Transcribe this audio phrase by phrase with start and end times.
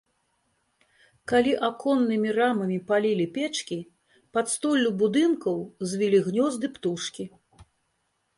[1.31, 3.77] Калі аконнымі рамамі палілі печкі,
[4.39, 5.57] пад столлю будынкаў
[5.93, 7.25] звілі гнёзды птушкі.